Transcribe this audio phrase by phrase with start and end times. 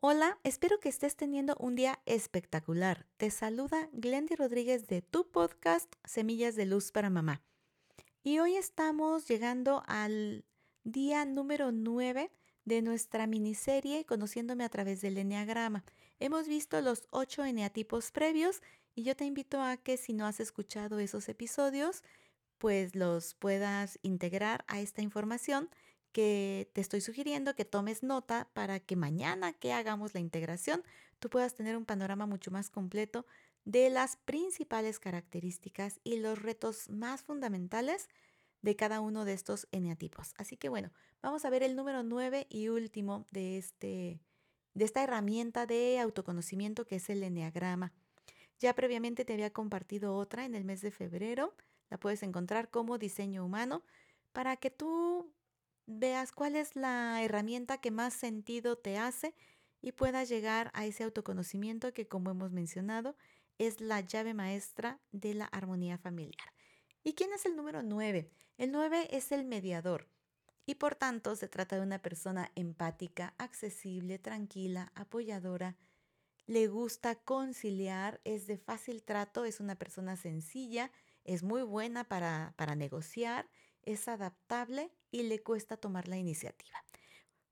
[0.00, 3.04] Hola, espero que estés teniendo un día espectacular.
[3.16, 7.42] Te saluda Glendy Rodríguez de tu podcast Semillas de Luz para Mamá.
[8.22, 10.44] Y hoy estamos llegando al
[10.84, 12.30] día número 9
[12.64, 15.84] de nuestra miniserie Conociéndome a través del Enneagrama.
[16.20, 18.62] Hemos visto los ocho eneatipos previos
[18.94, 22.04] y yo te invito a que si no has escuchado esos episodios,
[22.58, 25.68] pues los puedas integrar a esta información
[26.12, 30.82] que te estoy sugiriendo que tomes nota para que mañana que hagamos la integración
[31.18, 33.26] tú puedas tener un panorama mucho más completo
[33.64, 38.08] de las principales características y los retos más fundamentales
[38.62, 40.34] de cada uno de estos eneatipos.
[40.36, 40.90] Así que bueno,
[41.22, 44.20] vamos a ver el número 9 y último de, este,
[44.74, 47.92] de esta herramienta de autoconocimiento que es el eneagrama.
[48.58, 51.54] Ya previamente te había compartido otra en el mes de febrero,
[51.90, 53.84] la puedes encontrar como diseño humano
[54.32, 55.32] para que tú
[55.88, 59.34] veas cuál es la herramienta que más sentido te hace
[59.80, 63.16] y puedas llegar a ese autoconocimiento que, como hemos mencionado,
[63.56, 66.52] es la llave maestra de la armonía familiar.
[67.02, 68.30] ¿Y quién es el número 9?
[68.58, 70.08] El 9 es el mediador
[70.66, 75.76] y por tanto se trata de una persona empática, accesible, tranquila, apoyadora,
[76.46, 80.90] le gusta conciliar, es de fácil trato, es una persona sencilla,
[81.24, 83.48] es muy buena para, para negociar,
[83.92, 86.84] es adaptable y le cuesta tomar la iniciativa.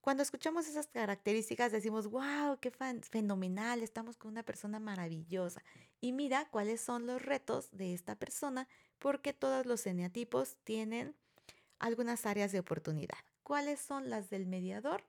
[0.00, 5.64] Cuando escuchamos esas características decimos, wow, qué fenomenal, estamos con una persona maravillosa.
[6.00, 11.16] Y mira cuáles son los retos de esta persona, porque todos los eneatipos tienen
[11.78, 13.18] algunas áreas de oportunidad.
[13.42, 15.02] ¿Cuáles son las del mediador?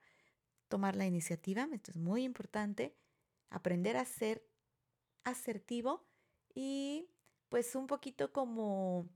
[0.68, 2.96] Tomar la iniciativa, esto es muy importante,
[3.50, 4.48] aprender a ser
[5.24, 6.08] asertivo
[6.56, 7.10] y
[7.50, 9.08] pues un poquito como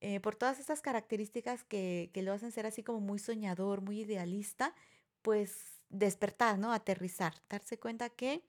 [0.00, 4.00] eh, por todas estas características que, que, lo hacen ser así como muy soñador, muy
[4.00, 4.74] idealista,
[5.22, 6.72] pues despertar, ¿no?
[6.72, 8.42] Aterrizar, darse cuenta que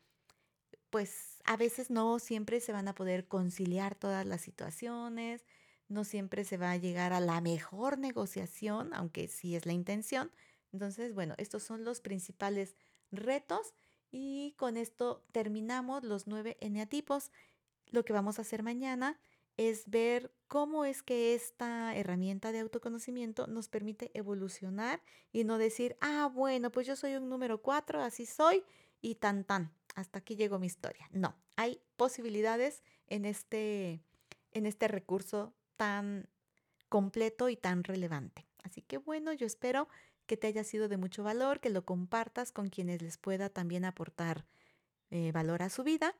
[0.90, 5.46] pues a veces no siempre se van a poder conciliar todas las situaciones,
[5.88, 10.31] no siempre se va a llegar a la mejor negociación, aunque sí es la intención.
[10.72, 12.75] Entonces, bueno, estos son los principales
[13.12, 13.74] retos
[14.12, 17.31] y con esto terminamos los nueve eneatipos.
[17.88, 19.19] Lo que vamos a hacer mañana
[19.58, 25.02] es ver cómo es que esta herramienta de autoconocimiento nos permite evolucionar
[25.32, 28.64] y no decir, ah, bueno, pues yo soy un número cuatro, así soy
[29.02, 31.08] y tan tan, hasta aquí llegó mi historia.
[31.12, 34.02] No, hay posibilidades en este,
[34.52, 36.28] en este recurso tan
[36.90, 38.48] completo y tan relevante.
[38.64, 39.88] Así que bueno, yo espero
[40.26, 43.86] que te haya sido de mucho valor, que lo compartas con quienes les pueda también
[43.86, 44.46] aportar
[45.12, 46.16] eh, valor a su vida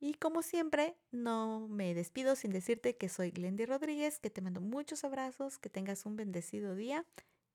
[0.00, 4.60] y como siempre, no me despido sin decirte que soy Glendy Rodríguez, que te mando
[4.60, 7.04] muchos abrazos, que tengas un bendecido día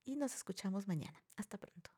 [0.06, 1.24] y nos escuchamos mañana.
[1.38, 1.92] Hasta pronto.